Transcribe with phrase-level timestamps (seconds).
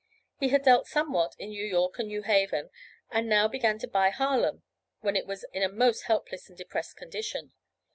[0.39, 2.71] He had dealt somewhat in New York and New Haven,
[3.11, 4.63] and now began to buy Harlem
[5.01, 7.53] when it was in a most helpless and depressed condition.